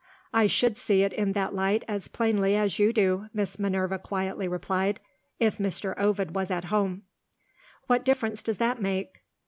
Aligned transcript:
"I 0.33 0.47
should 0.47 0.79
see 0.79 1.03
it 1.03 1.13
in 1.13 1.33
that 1.33 1.53
light 1.53 1.83
as 1.87 2.07
plainly 2.07 2.55
as 2.55 2.79
you 2.79 2.91
do," 2.91 3.29
Miss 3.35 3.59
Minerva 3.59 3.99
quietly 3.99 4.47
replied, 4.47 4.99
"if 5.39 5.59
Mr. 5.59 5.93
Ovid 5.99 6.33
was 6.33 6.49
at 6.49 6.63
home." 6.73 7.03
"What 7.85 8.03
difference 8.03 8.41
does 8.41 8.57
that 8.57 8.81
make?" 8.81 9.21